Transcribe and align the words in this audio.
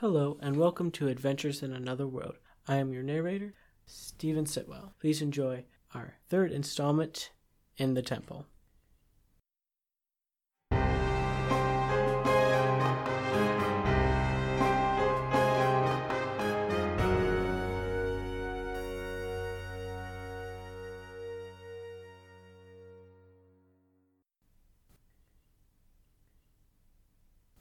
Hello, 0.00 0.38
and 0.40 0.56
welcome 0.56 0.90
to 0.92 1.08
Adventures 1.08 1.62
in 1.62 1.74
Another 1.74 2.06
World. 2.06 2.38
I 2.66 2.76
am 2.76 2.90
your 2.90 3.02
narrator, 3.02 3.52
Stephen 3.84 4.46
Sitwell. 4.46 4.94
Please 4.98 5.20
enjoy 5.20 5.66
our 5.92 6.14
third 6.30 6.52
installment 6.52 7.28
in 7.76 7.92
the 7.92 8.00
temple. 8.00 8.46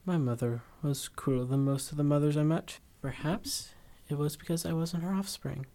My 0.10 0.18
mother 0.18 0.64
was 0.82 1.08
crueler 1.08 1.46
than 1.46 1.66
most 1.66 1.92
of 1.92 1.98
the 2.00 2.04
mothers 2.04 2.36
I 2.36 2.42
met. 2.42 2.80
Perhaps 3.00 3.76
it 4.08 4.18
was 4.18 4.38
because 4.38 4.66
I 4.66 4.74
wasn't 4.74 5.04
her 5.04 5.14
offspring. 5.14 5.68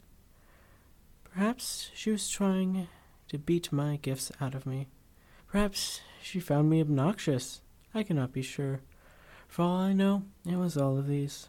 Perhaps 1.22 1.92
she 1.94 2.10
was 2.10 2.28
trying 2.28 2.88
to 3.28 3.38
beat 3.38 3.70
my 3.70 3.94
gifts 3.94 4.32
out 4.40 4.56
of 4.56 4.66
me. 4.66 4.88
Perhaps 5.46 6.00
she 6.20 6.40
found 6.40 6.68
me 6.68 6.80
obnoxious. 6.80 7.60
I 7.94 8.02
cannot 8.02 8.32
be 8.32 8.42
sure. 8.42 8.80
For 9.46 9.62
all 9.62 9.76
I 9.76 9.92
know, 9.92 10.24
it 10.44 10.56
was 10.56 10.76
all 10.76 10.98
of 10.98 11.06
these. 11.06 11.48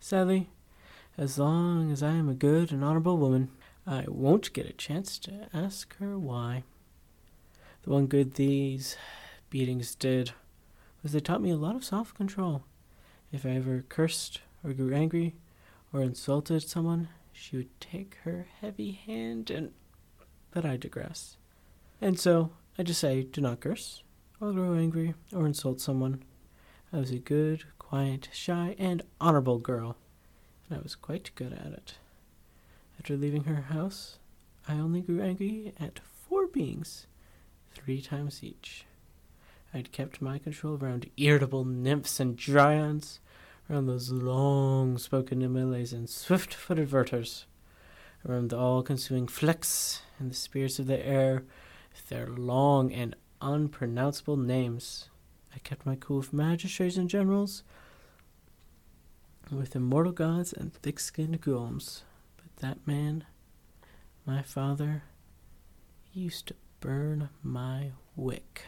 Sadly, 0.00 0.50
as 1.16 1.38
long 1.38 1.92
as 1.92 2.02
I 2.02 2.14
am 2.14 2.28
a 2.28 2.34
good 2.34 2.72
and 2.72 2.82
honorable 2.82 3.16
woman, 3.16 3.48
I 3.86 4.06
won't 4.08 4.52
get 4.52 4.66
a 4.66 4.72
chance 4.72 5.20
to 5.20 5.48
ask 5.54 5.96
her 5.98 6.18
why. 6.18 6.64
The 7.84 7.90
one 7.90 8.08
good 8.08 8.34
these 8.34 8.96
beatings 9.50 9.94
did 9.94 10.32
was 11.02 11.12
they 11.12 11.20
taught 11.20 11.42
me 11.42 11.50
a 11.50 11.56
lot 11.56 11.76
of 11.76 11.84
self 11.84 12.14
control. 12.14 12.64
If 13.32 13.46
I 13.46 13.50
ever 13.50 13.84
cursed 13.88 14.40
or 14.64 14.72
grew 14.72 14.94
angry 14.94 15.34
or 15.92 16.02
insulted 16.02 16.62
someone, 16.62 17.08
she 17.32 17.56
would 17.56 17.80
take 17.80 18.18
her 18.24 18.46
heavy 18.60 18.92
hand 18.92 19.50
and. 19.50 19.72
But 20.50 20.64
I 20.64 20.76
digress. 20.76 21.36
And 22.00 22.18
so 22.18 22.50
I 22.76 22.82
just 22.82 23.00
say, 23.00 23.22
do 23.22 23.40
not 23.40 23.60
curse, 23.60 24.02
or 24.40 24.52
grow 24.52 24.74
angry, 24.74 25.14
or 25.32 25.46
insult 25.46 25.80
someone. 25.80 26.22
I 26.92 26.98
was 26.98 27.10
a 27.10 27.18
good, 27.18 27.64
quiet, 27.78 28.28
shy, 28.32 28.74
and 28.78 29.02
honorable 29.20 29.58
girl, 29.58 29.96
and 30.68 30.78
I 30.78 30.82
was 30.82 30.96
quite 30.96 31.30
good 31.34 31.52
at 31.52 31.72
it. 31.72 31.94
After 32.98 33.16
leaving 33.16 33.44
her 33.44 33.62
house, 33.62 34.18
I 34.66 34.74
only 34.74 35.00
grew 35.00 35.20
angry 35.20 35.72
at 35.78 36.00
four 36.00 36.46
beings, 36.46 37.06
three 37.72 38.00
times 38.00 38.42
each. 38.42 38.84
I'd 39.72 39.92
kept 39.92 40.20
my 40.20 40.38
control 40.38 40.76
around 40.80 41.10
irritable 41.16 41.64
nymphs 41.64 42.18
and 42.18 42.36
dryads, 42.36 43.20
around 43.70 43.86
those 43.86 44.10
long 44.10 44.98
spoken 44.98 45.42
Emiles 45.42 45.92
and 45.92 46.10
swift 46.10 46.52
footed 46.52 46.90
Werthers, 46.90 47.44
around 48.28 48.50
the 48.50 48.58
all 48.58 48.82
consuming 48.82 49.28
Flicks 49.28 50.02
and 50.18 50.30
the 50.30 50.34
spirits 50.34 50.80
of 50.80 50.86
the 50.86 51.06
air 51.06 51.44
with 51.92 52.08
their 52.08 52.26
long 52.26 52.92
and 52.92 53.14
unpronounceable 53.40 54.36
names. 54.36 55.08
I 55.54 55.58
kept 55.60 55.86
my 55.86 55.96
cool 55.96 56.18
with 56.18 56.32
magistrates 56.32 56.96
and 56.96 57.08
generals, 57.08 57.62
with 59.50 59.76
immortal 59.76 60.12
gods 60.12 60.52
and 60.52 60.72
thick 60.72 60.98
skinned 61.00 61.40
gnomes. 61.46 62.02
But 62.36 62.56
that 62.56 62.86
man, 62.86 63.24
my 64.26 64.42
father, 64.42 65.04
used 66.12 66.48
to 66.48 66.54
burn 66.80 67.30
my 67.42 67.92
wick. 68.16 68.64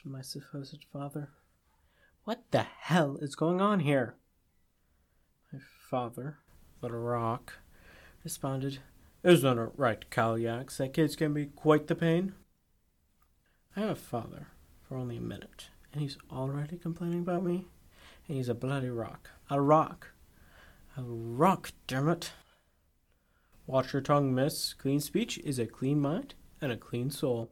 Asked 0.00 0.06
my 0.06 0.22
supposed 0.22 0.84
father, 0.90 1.28
What 2.24 2.44
the 2.52 2.62
hell 2.62 3.18
is 3.20 3.34
going 3.34 3.60
on 3.60 3.80
here? 3.80 4.14
My 5.52 5.58
father, 5.90 6.38
the 6.80 6.90
rock, 6.90 7.58
responded, 8.24 8.78
Isn't 9.22 9.58
it 9.58 9.70
right, 9.76 10.08
Kalyax, 10.10 10.78
that 10.78 10.94
kids 10.94 11.16
can 11.16 11.34
be 11.34 11.46
quite 11.46 11.86
the 11.86 11.94
pain? 11.94 12.32
I 13.76 13.80
have 13.80 13.90
a 13.90 13.94
father 13.94 14.46
for 14.88 14.96
only 14.96 15.18
a 15.18 15.20
minute, 15.20 15.68
and 15.92 16.00
he's 16.00 16.16
already 16.30 16.78
complaining 16.78 17.20
about 17.20 17.44
me, 17.44 17.66
and 18.26 18.38
he's 18.38 18.48
a 18.48 18.54
bloody 18.54 18.90
rock. 18.90 19.28
A 19.50 19.60
rock! 19.60 20.12
A 20.96 21.02
rock, 21.02 21.72
it! 21.90 22.32
Watch 23.66 23.92
your 23.92 24.02
tongue, 24.02 24.34
miss. 24.34 24.72
Clean 24.72 25.00
speech 25.00 25.36
is 25.38 25.58
a 25.58 25.66
clean 25.66 26.00
mind 26.00 26.34
and 26.60 26.72
a 26.72 26.76
clean 26.76 27.10
soul. 27.10 27.50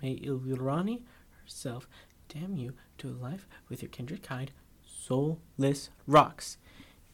May 0.00 0.20
Ilvirani 0.20 1.02
herself 1.46 1.88
damn 2.28 2.56
you 2.56 2.72
to 2.98 3.08
a 3.08 3.22
life 3.22 3.46
with 3.68 3.80
your 3.80 3.88
kindred 3.88 4.20
kind, 4.20 4.50
soulless 4.84 5.90
rocks, 6.04 6.58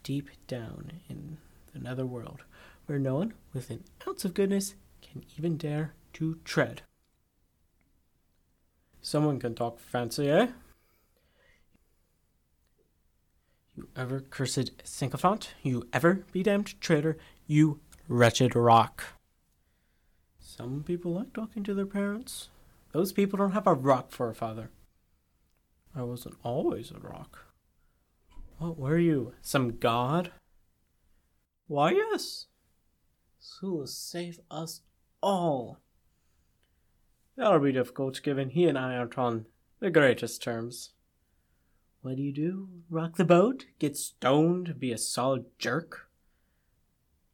deep 0.03 0.31
down 0.47 0.93
in 1.09 1.37
the 1.75 1.79
nether 1.79 2.07
world, 2.07 2.43
where 2.87 2.99
no 2.99 3.17
one 3.17 3.35
with 3.53 3.69
an 3.69 3.85
ounce 4.09 4.25
of 4.25 4.33
goodness 4.33 4.75
can 5.03 5.23
even 5.37 5.59
dare 5.59 5.93
to 6.15 6.39
tread. 6.45 6.81
Someone 9.03 9.39
can 9.39 9.55
talk 9.55 9.79
fancy, 9.79 10.31
eh? 10.31 10.47
You 13.77 13.89
ever 13.95 14.21
cursed 14.21 14.71
sycophant? 14.83 15.55
You 15.63 15.89
ever 15.93 16.25
be 16.33 16.43
damned 16.43 16.81
traitor? 16.81 17.19
You 17.47 17.81
wretched 18.09 18.57
rock. 18.57 19.05
Some 20.39 20.85
people 20.87 21.13
like 21.13 21.35
talking 21.35 21.63
to 21.65 21.75
their 21.75 21.87
parents. 21.87 22.49
Those 22.93 23.13
people 23.13 23.39
don't 23.39 23.53
have 23.53 23.67
a 23.67 23.75
rock 23.75 24.11
for 24.11 24.29
a 24.29 24.35
father. 24.35 24.71
I 25.95 26.03
wasn't 26.03 26.37
always 26.43 26.91
a 26.91 26.99
rock. 26.99 27.47
What 28.59 28.79
were 28.79 28.99
you? 28.99 29.33
Some 29.41 29.79
god? 29.79 30.31
Why, 31.67 31.93
yes. 31.93 32.47
Who 33.61 33.75
will 33.75 33.87
save 33.87 34.41
us 34.51 34.83
all? 35.23 35.79
That'll 37.37 37.61
be 37.61 37.73
difficult, 37.73 38.23
given 38.23 38.51
he 38.51 38.67
and 38.67 38.79
I 38.79 38.97
aren't 38.97 39.19
on 39.19 39.47
the 39.81 39.91
greatest 39.91 40.43
terms. 40.43 40.91
What 42.03 42.17
do 42.17 42.23
you 42.23 42.33
do? 42.33 42.69
Rock 42.91 43.17
the 43.17 43.25
boat? 43.25 43.67
Get 43.79 43.97
stoned? 43.97 44.79
Be 44.79 44.93
a 44.93 44.99
solid 44.99 45.47
jerk? 45.59 46.09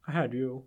I 0.07 0.13
had 0.13 0.33
you. 0.33 0.63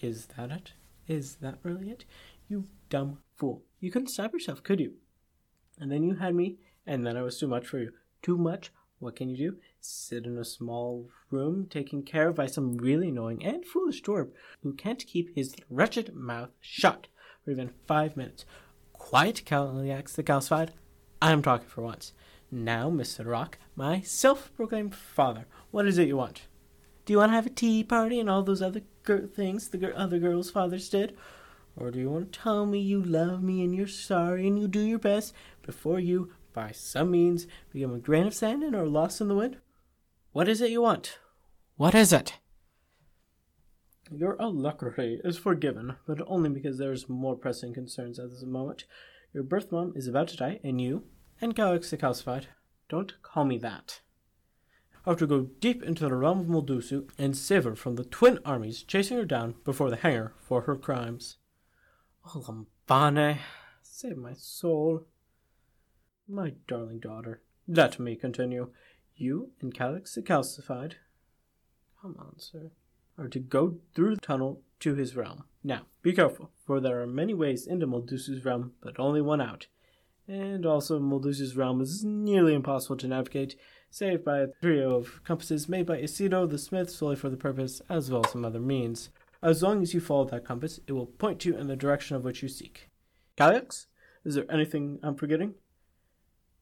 Is 0.00 0.26
that 0.36 0.50
it? 0.50 0.72
Is 1.06 1.36
that 1.36 1.58
really 1.62 1.90
it? 1.90 2.04
You 2.50 2.66
dumb 2.88 3.18
fool. 3.36 3.62
You 3.78 3.92
couldn't 3.92 4.08
stop 4.08 4.32
yourself, 4.32 4.64
could 4.64 4.80
you? 4.80 4.94
And 5.78 5.90
then 5.90 6.02
you 6.02 6.16
had 6.16 6.34
me, 6.34 6.56
and 6.84 7.06
then 7.06 7.16
I 7.16 7.22
was 7.22 7.38
too 7.38 7.46
much 7.46 7.64
for 7.64 7.78
you. 7.78 7.92
Too 8.22 8.36
much? 8.36 8.72
What 8.98 9.14
can 9.14 9.28
you 9.28 9.36
do? 9.36 9.56
Sit 9.80 10.26
in 10.26 10.36
a 10.36 10.44
small 10.44 11.08
room 11.30 11.68
taken 11.70 12.02
care 12.02 12.28
of 12.28 12.34
by 12.34 12.46
some 12.46 12.76
really 12.76 13.10
annoying 13.10 13.44
and 13.44 13.64
foolish 13.64 14.02
dwarf 14.02 14.30
who 14.64 14.74
can't 14.74 15.06
keep 15.06 15.32
his 15.32 15.54
wretched 15.70 16.12
mouth 16.12 16.50
shut 16.60 17.06
for 17.44 17.52
even 17.52 17.70
five 17.86 18.16
minutes. 18.16 18.44
Quiet, 18.92 19.42
Kalyax 19.46 20.16
the 20.16 20.24
calcified. 20.24 20.70
I'm 21.22 21.42
talking 21.42 21.68
for 21.68 21.82
once. 21.82 22.12
Now, 22.50 22.90
Mr. 22.90 23.24
Rock, 23.26 23.58
my 23.76 24.00
self 24.00 24.52
proclaimed 24.56 24.96
father, 24.96 25.46
what 25.70 25.86
is 25.86 25.98
it 25.98 26.08
you 26.08 26.16
want? 26.16 26.48
Do 27.04 27.12
you 27.12 27.18
want 27.18 27.30
to 27.30 27.36
have 27.36 27.46
a 27.46 27.50
tea 27.50 27.84
party 27.84 28.18
and 28.18 28.28
all 28.28 28.42
those 28.42 28.60
other 28.60 28.82
gir- 29.04 29.28
things 29.28 29.68
the 29.68 29.78
gir- 29.78 29.94
other 29.96 30.18
girls' 30.18 30.50
fathers 30.50 30.88
did? 30.88 31.16
Or 31.80 31.90
do 31.90 31.98
you 31.98 32.10
want 32.10 32.30
to 32.30 32.38
tell 32.38 32.66
me 32.66 32.78
you 32.78 33.02
love 33.02 33.42
me 33.42 33.64
and 33.64 33.74
you're 33.74 33.86
sorry 33.86 34.46
and 34.46 34.60
you 34.60 34.68
do 34.68 34.80
your 34.80 34.98
best 34.98 35.32
before 35.62 35.98
you, 35.98 36.30
by 36.52 36.72
some 36.72 37.10
means, 37.10 37.46
become 37.72 37.94
a 37.94 37.98
grain 37.98 38.26
of 38.26 38.34
sand 38.34 38.62
and 38.62 38.76
are 38.76 38.86
lost 38.86 39.22
in 39.22 39.28
the 39.28 39.34
wind? 39.34 39.56
What 40.32 40.46
is 40.46 40.60
it 40.60 40.70
you 40.70 40.82
want? 40.82 41.18
What 41.76 41.94
is 41.94 42.12
it? 42.12 42.34
Your 44.12 44.36
alacrity 44.38 45.22
is 45.24 45.38
forgiven, 45.38 45.96
but 46.06 46.20
only 46.26 46.50
because 46.50 46.76
there's 46.76 47.08
more 47.08 47.34
pressing 47.34 47.72
concerns 47.72 48.18
at 48.18 48.28
this 48.28 48.42
moment. 48.42 48.84
Your 49.32 49.42
birth 49.42 49.72
mom 49.72 49.94
is 49.96 50.06
about 50.06 50.28
to 50.28 50.36
die, 50.36 50.60
and 50.62 50.82
you, 50.82 51.04
and 51.40 51.54
the 51.54 51.96
calcified, 51.98 52.44
don't 52.90 53.14
call 53.22 53.46
me 53.46 53.56
that. 53.56 54.00
I 55.06 55.10
have 55.10 55.18
to 55.20 55.26
go 55.26 55.48
deep 55.60 55.82
into 55.82 56.04
the 56.04 56.14
realm 56.14 56.40
of 56.40 56.46
Moldusu 56.46 57.08
and 57.16 57.34
save 57.34 57.64
her 57.64 57.74
from 57.74 57.96
the 57.96 58.04
twin 58.04 58.38
armies 58.44 58.82
chasing 58.82 59.16
her 59.16 59.24
down 59.24 59.54
before 59.64 59.88
the 59.88 59.96
hanger 59.96 60.34
for 60.38 60.62
her 60.62 60.76
crimes. 60.76 61.38
Oh, 62.24 62.66
Lambane, 62.88 63.38
save 63.82 64.16
my 64.16 64.34
soul. 64.34 65.06
My 66.28 66.54
darling 66.68 67.00
daughter, 67.00 67.42
let 67.66 67.98
me 67.98 68.14
continue. 68.14 68.70
You 69.16 69.50
and 69.60 69.74
Calyx 69.74 70.14
the 70.14 70.22
calcified. 70.22 70.94
Come 72.00 72.16
on, 72.18 72.38
sir. 72.38 72.70
are 73.18 73.28
to 73.28 73.38
go 73.38 73.78
through 73.94 74.14
the 74.14 74.20
tunnel 74.20 74.62
to 74.80 74.94
his 74.94 75.16
realm. 75.16 75.44
Now, 75.62 75.82
be 76.02 76.12
careful, 76.12 76.50
for 76.64 76.80
there 76.80 77.00
are 77.02 77.06
many 77.06 77.34
ways 77.34 77.66
into 77.66 77.86
Moldusu's 77.86 78.44
realm, 78.44 78.72
but 78.80 78.98
only 78.98 79.20
one 79.20 79.40
out. 79.40 79.66
And 80.26 80.64
also, 80.64 80.98
Moldusu's 80.98 81.56
realm 81.56 81.80
is 81.80 82.04
nearly 82.04 82.54
impossible 82.54 82.96
to 82.98 83.08
navigate, 83.08 83.56
save 83.90 84.24
by 84.24 84.38
a 84.38 84.48
trio 84.62 84.94
of 84.94 85.22
compasses 85.24 85.68
made 85.68 85.86
by 85.86 86.00
Isido 86.00 86.48
the 86.48 86.58
smith 86.58 86.88
solely 86.90 87.16
for 87.16 87.28
the 87.28 87.36
purpose, 87.36 87.82
as 87.90 88.10
well 88.10 88.24
as 88.24 88.32
some 88.32 88.44
other 88.44 88.60
means. 88.60 89.10
As 89.42 89.62
long 89.62 89.82
as 89.82 89.94
you 89.94 90.00
follow 90.00 90.26
that 90.26 90.44
compass, 90.44 90.80
it 90.86 90.92
will 90.92 91.06
point 91.06 91.44
you 91.44 91.56
in 91.56 91.66
the 91.66 91.76
direction 91.76 92.16
of 92.16 92.24
which 92.24 92.42
you 92.42 92.48
seek. 92.48 92.90
Calyx, 93.36 93.86
is 94.24 94.34
there 94.34 94.50
anything 94.50 94.98
I'm 95.02 95.14
forgetting? 95.14 95.54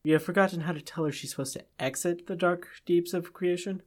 You 0.05 0.13
have 0.13 0.23
forgotten 0.23 0.61
how 0.61 0.73
to 0.73 0.81
tell 0.81 1.05
her 1.05 1.11
she's 1.13 1.31
supposed 1.31 1.55
to 1.55 1.65
exit 1.81 2.29
the 2.29 2.37
dark 2.37 2.69
deeps 2.87 3.13
of 3.13 3.33
creation? 3.33 3.83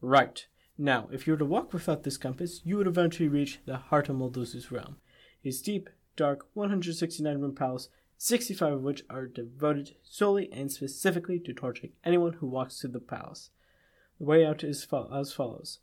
Right. 0.00 0.46
Now, 0.78 1.08
if 1.12 1.26
you 1.26 1.32
were 1.32 1.38
to 1.38 1.44
walk 1.44 1.72
without 1.72 2.04
this 2.04 2.16
compass, 2.16 2.60
you 2.64 2.76
would 2.76 2.86
eventually 2.86 3.28
reach 3.28 3.58
the 3.66 3.76
heart 3.76 4.08
of 4.08 4.16
Moldusu's 4.16 4.70
realm. 4.70 4.96
His 5.42 5.60
deep, 5.60 5.90
dark, 6.14 6.46
169 6.54 7.38
room 7.38 7.54
palace, 7.54 7.88
65 8.16 8.74
of 8.74 8.82
which 8.82 9.02
are 9.10 9.26
devoted 9.26 9.96
solely 10.02 10.50
and 10.52 10.70
specifically 10.70 11.40
to 11.40 11.52
torturing 11.52 11.92
anyone 12.04 12.34
who 12.34 12.46
walks 12.46 12.80
through 12.80 12.90
the 12.90 13.00
palace. 13.00 13.50
The 14.18 14.26
way 14.26 14.44
out 14.44 14.62
is 14.62 14.84
fo- 14.84 15.10
as 15.12 15.32
follows 15.32 15.80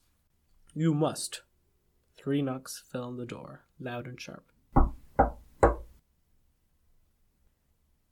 You 0.73 0.93
must. 0.93 1.41
Three 2.17 2.41
knocks 2.41 2.83
fell 2.91 3.03
on 3.03 3.17
the 3.17 3.25
door, 3.25 3.63
loud 3.79 4.07
and 4.07 4.19
sharp. 4.19 4.45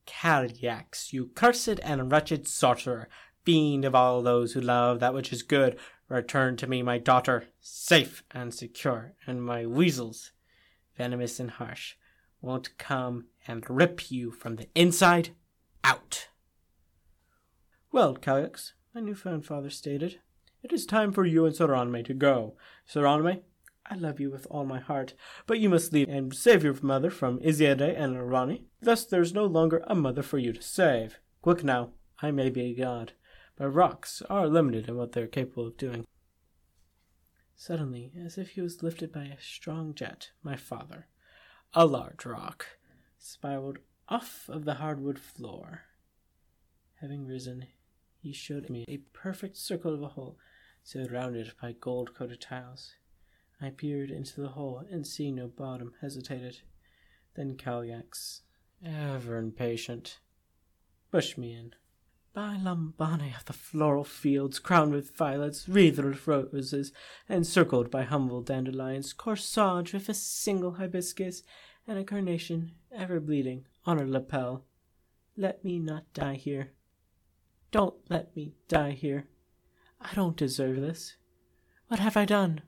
Calyx, 0.05 1.11
you 1.11 1.31
cursed 1.35 1.79
and 1.83 2.11
wretched 2.11 2.47
sorcerer, 2.47 3.09
fiend 3.43 3.83
of 3.83 3.93
all 3.93 4.21
those 4.21 4.53
who 4.53 4.61
love 4.61 4.99
that 4.99 5.13
which 5.13 5.33
is 5.33 5.43
good, 5.43 5.77
return 6.07 6.55
to 6.57 6.67
me 6.67 6.81
my 6.81 6.97
daughter, 6.97 7.45
safe 7.59 8.23
and 8.31 8.53
secure, 8.53 9.13
and 9.27 9.43
my 9.43 9.65
weasels, 9.65 10.31
venomous 10.97 11.39
and 11.39 11.51
harsh, 11.51 11.95
won't 12.41 12.77
come 12.77 13.25
and 13.47 13.69
rip 13.69 14.11
you 14.11 14.31
from 14.31 14.55
the 14.55 14.69
inside 14.75 15.31
out. 15.83 16.29
Well, 17.91 18.15
Calyx, 18.15 18.73
my 18.93 19.01
new-found 19.01 19.45
father 19.45 19.69
stated, 19.69 20.19
it 20.63 20.73
is 20.73 20.85
time 20.85 21.11
for 21.11 21.25
you 21.25 21.45
and 21.45 21.55
Soranme 21.55 22.03
to 22.05 22.13
go. 22.13 22.55
Soranme, 22.91 23.41
I 23.87 23.95
love 23.95 24.19
you 24.19 24.31
with 24.31 24.47
all 24.49 24.65
my 24.65 24.79
heart, 24.79 25.13
but 25.45 25.59
you 25.59 25.69
must 25.69 25.93
leave 25.93 26.09
and 26.09 26.33
save 26.33 26.63
your 26.63 26.75
mother 26.81 27.11
from 27.11 27.39
Iziade 27.39 27.97
and 27.97 28.15
Arani. 28.15 28.63
Thus 28.81 29.05
there 29.05 29.21
is 29.21 29.33
no 29.33 29.45
longer 29.45 29.83
a 29.85 29.93
mother 29.93 30.23
for 30.23 30.39
you 30.39 30.53
to 30.53 30.61
save. 30.61 31.19
Quick 31.41 31.63
now, 31.63 31.91
I 32.21 32.31
may 32.31 32.49
be 32.49 32.61
a 32.61 32.73
god, 32.73 33.13
but 33.55 33.69
rocks 33.69 34.23
are 34.29 34.47
limited 34.47 34.87
in 34.87 34.97
what 34.97 35.11
they 35.11 35.21
are 35.21 35.27
capable 35.27 35.67
of 35.67 35.77
doing. 35.77 36.05
Suddenly, 37.55 38.11
as 38.25 38.37
if 38.37 38.51
he 38.51 38.61
was 38.61 38.81
lifted 38.81 39.11
by 39.11 39.25
a 39.25 39.39
strong 39.39 39.93
jet, 39.93 40.31
my 40.41 40.55
father, 40.55 41.07
a 41.73 41.85
large 41.85 42.25
rock, 42.25 42.65
spiraled 43.19 43.77
off 44.09 44.49
of 44.49 44.65
the 44.65 44.75
hardwood 44.75 45.19
floor. 45.19 45.83
Having 47.01 47.27
risen, 47.27 47.67
he 48.19 48.33
showed 48.33 48.69
me 48.69 48.83
a 48.87 48.97
perfect 49.13 49.57
circle 49.57 49.93
of 49.93 50.01
a 50.01 50.09
hole 50.09 50.37
surrounded 50.83 51.53
by 51.61 51.71
gold 51.73 52.15
coated 52.15 52.41
tiles. 52.41 52.95
I 53.61 53.69
peered 53.69 54.11
into 54.11 54.41
the 54.41 54.49
hole 54.49 54.83
and 54.91 55.07
seeing 55.07 55.35
no 55.35 55.47
bottom, 55.47 55.93
hesitated. 56.01 56.59
Then 57.35 57.55
Calyx, 57.55 58.41
ever 58.85 59.37
impatient, 59.37 60.19
pushed 61.11 61.37
me 61.37 61.53
in. 61.53 61.73
By 62.33 62.57
Lambane 62.57 63.35
of 63.35 63.45
the 63.45 63.53
floral 63.53 64.03
fields, 64.03 64.59
crowned 64.59 64.91
with 64.91 65.15
violets, 65.15 65.69
wreathed 65.69 66.03
with 66.03 66.27
roses, 66.27 66.91
encircled 67.29 67.89
by 67.89 68.03
humble 68.03 68.41
dandelions, 68.41 69.13
corsaged 69.13 69.93
with 69.93 70.09
a 70.09 70.13
single 70.13 70.73
hibiscus, 70.73 71.43
and 71.87 71.97
a 71.97 72.03
carnation, 72.03 72.73
ever 72.93 73.21
bleeding, 73.21 73.65
on 73.85 73.99
her 73.99 74.07
lapel. 74.07 74.65
Let 75.37 75.63
me 75.63 75.79
not 75.79 76.11
die 76.13 76.35
here. 76.35 76.71
Don't 77.71 77.95
let 78.09 78.35
me 78.35 78.55
die 78.67 78.91
here. 78.91 79.27
I 80.01 80.13
don't 80.13 80.35
deserve 80.35 80.81
this. 80.81 81.15
What 81.87 81.99
have 81.99 82.17
I 82.17 82.25
done? 82.25 82.61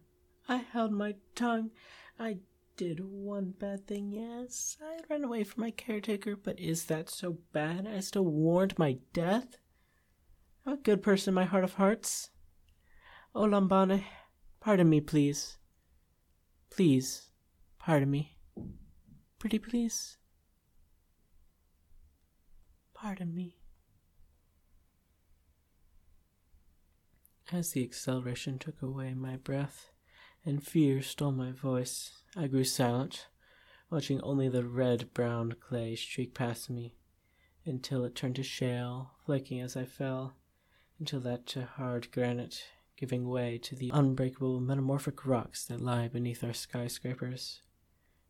I 0.47 0.57
held 0.57 0.91
my 0.91 1.15
tongue. 1.35 1.71
I 2.19 2.37
did 2.77 2.99
one 3.03 3.53
bad 3.59 3.87
thing, 3.87 4.11
yes. 4.11 4.77
I 4.81 4.99
ran 5.09 5.23
away 5.23 5.43
from 5.43 5.61
my 5.61 5.71
caretaker, 5.71 6.35
but 6.35 6.59
is 6.59 6.85
that 6.85 7.09
so 7.09 7.37
bad 7.51 7.85
as 7.85 8.11
to 8.11 8.21
warrant 8.21 8.79
my 8.79 8.97
death? 9.13 9.57
I'm 10.65 10.73
a 10.73 10.77
good 10.77 11.01
person 11.01 11.33
my 11.33 11.45
heart 11.45 11.63
of 11.63 11.73
hearts. 11.73 12.29
Oh, 13.33 13.45
Lambane, 13.45 14.03
pardon 14.59 14.89
me, 14.89 15.01
please. 15.01 15.57
Please, 16.69 17.29
pardon 17.79 18.11
me. 18.11 18.37
Pretty 19.39 19.59
please. 19.59 20.17
Pardon 22.93 23.33
me. 23.33 23.57
As 27.51 27.71
the 27.71 27.83
acceleration 27.83 28.59
took 28.59 28.81
away 28.81 29.13
my 29.13 29.37
breath, 29.37 29.91
and 30.47 30.65
fear 30.65 31.01
stole 31.01 31.33
my 31.33 31.51
voice. 31.51 32.21
I 32.33 32.47
grew 32.47 32.63
silent, 32.63 33.27
watching 33.89 34.21
only 34.21 34.47
the 34.47 34.63
red 34.63 35.13
brown 35.13 35.55
clay 35.59 35.97
streak 35.97 36.33
past 36.33 36.69
me, 36.69 36.95
until 37.65 38.05
it 38.05 38.15
turned 38.15 38.37
to 38.37 38.43
shale, 38.43 39.11
flaking 39.25 39.59
as 39.59 39.75
I 39.75 39.83
fell, 39.83 40.37
until 40.99 41.19
that 41.19 41.47
to 41.47 41.65
hard 41.65 42.09
granite, 42.13 42.63
giving 42.95 43.27
way 43.27 43.57
to 43.57 43.75
the 43.75 43.91
unbreakable 43.93 44.61
metamorphic 44.61 45.25
rocks 45.25 45.65
that 45.65 45.81
lie 45.81 46.07
beneath 46.07 46.45
our 46.45 46.53
skyscrapers. 46.53 47.59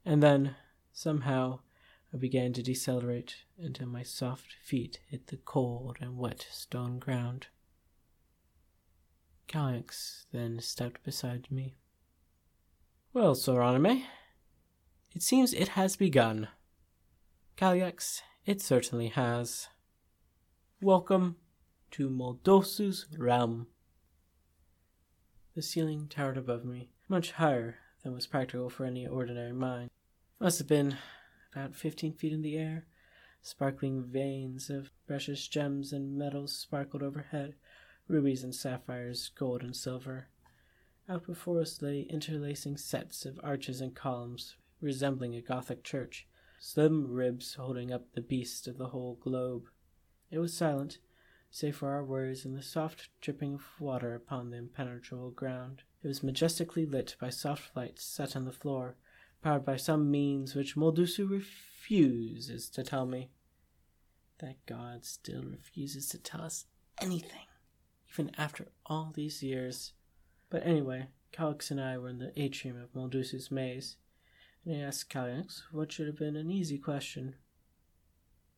And 0.04 0.24
then, 0.24 0.56
somehow, 0.92 1.60
I 2.12 2.18
began 2.18 2.52
to 2.54 2.64
decelerate 2.64 3.36
until 3.60 3.90
my 3.90 4.02
soft 4.02 4.56
feet 4.64 5.02
hit 5.08 5.28
the 5.28 5.38
cold 5.38 5.98
and 6.02 6.18
wet 6.18 6.48
stone 6.50 6.98
ground. 6.98 7.46
Calyx 9.48 10.26
then 10.32 10.60
stepped 10.60 11.04
beside 11.04 11.52
me. 11.52 11.76
Well, 13.20 13.34
Soranime, 13.34 14.04
it 15.16 15.24
seems 15.24 15.52
it 15.52 15.70
has 15.70 15.96
begun. 15.96 16.50
Calyx, 17.56 18.22
it 18.46 18.62
certainly 18.62 19.08
has. 19.08 19.70
Welcome 20.84 21.38
to 21.90 22.12
Moldusu's 22.12 23.08
realm. 23.18 23.70
The 25.56 25.64
ceiling 25.64 26.06
towered 26.08 26.38
above 26.38 26.64
me, 26.64 26.92
much 27.10 27.32
higher 27.32 27.78
than 28.04 28.14
was 28.14 28.28
practical 28.28 28.70
for 28.70 28.86
any 28.86 29.08
ordinary 29.08 29.52
mind. 29.52 29.90
Must 30.40 30.60
have 30.60 30.68
been 30.68 30.98
about 31.54 31.76
fifteen 31.76 32.14
feet 32.14 32.34
in 32.34 32.44
the 32.44 32.56
air. 32.56 32.86
Sparkling 33.42 34.04
veins 34.04 34.70
of 34.70 34.92
precious 35.08 35.48
gems 35.48 35.92
and 35.92 36.16
metals 36.16 36.56
sparkled 36.56 37.02
overhead, 37.02 37.56
rubies 38.08 38.44
and 38.44 38.54
sapphires, 38.54 39.32
gold 39.36 39.64
and 39.64 39.76
silver. 39.76 40.28
Out 41.10 41.26
before 41.26 41.62
us 41.62 41.82
lay 41.82 42.02
interlacing 42.02 42.76
sets 42.76 43.26
of 43.26 43.40
arches 43.42 43.80
and 43.80 43.96
columns, 43.96 44.58
resembling 44.82 45.36
a 45.36 45.42
Gothic 45.42 45.82
church, 45.82 46.28
slim 46.60 47.08
ribs 47.10 47.54
holding 47.56 47.94
up 47.94 48.12
the 48.14 48.22
beast 48.22 48.68
of 48.68 48.78
the 48.78 48.88
whole 48.88 49.16
globe. 49.16 49.70
It 50.30 50.40
was 50.40 50.54
silent, 50.54 50.98
save 51.50 51.78
for 51.78 51.92
our 51.92 52.04
words 52.04 52.44
and 52.44 52.58
the 52.58 52.62
soft 52.62 53.08
dripping 53.22 53.54
of 53.54 53.64
water 53.80 54.16
upon 54.16 54.50
the 54.50 54.58
impenetrable 54.58 55.32
ground. 55.32 55.84
It 56.04 56.08
was 56.10 56.24
majestically 56.24 56.86
lit 56.86 57.16
by 57.22 57.30
soft 57.30 57.74
lights 57.74 58.04
set 58.04 58.36
on 58.36 58.44
the 58.44 58.52
floor, 58.52 58.98
powered 59.42 59.64
by 59.64 59.78
some 59.78 60.12
means 60.12 60.56
which 60.56 60.76
Moldusu 60.76 61.30
refuses 61.30 62.70
to 62.72 62.84
tell 62.84 63.06
me. 63.06 63.30
That 64.40 64.58
God 64.66 65.06
still 65.06 65.44
refuses 65.44 66.10
to 66.10 66.18
tell 66.18 66.42
us 66.42 66.66
anything, 67.02 67.48
even 68.12 68.30
after 68.38 68.68
all 68.86 69.14
these 69.16 69.42
years. 69.42 69.94
But 70.50 70.66
anyway, 70.66 71.08
Calyx 71.32 71.72
and 71.72 71.82
I 71.82 71.98
were 71.98 72.10
in 72.10 72.20
the 72.20 72.32
atrium 72.42 72.82
of 72.82 72.94
Moldusu's 72.94 73.52
maze, 73.52 73.98
and 74.66 74.76
I 74.76 74.80
asked 74.80 75.10
Calyx 75.10 75.64
what 75.72 75.92
should 75.92 76.08
have 76.08 76.18
been 76.18 76.36
an 76.36 76.50
easy 76.50 76.78
question. 76.78 77.36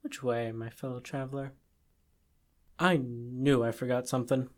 Which 0.02 0.24
way, 0.24 0.52
my 0.52 0.70
fellow 0.70 1.00
traveler? 1.00 1.54
I 2.78 2.98
knew 2.98 3.64
I 3.64 3.72
forgot 3.72 4.08
something. 4.08 4.50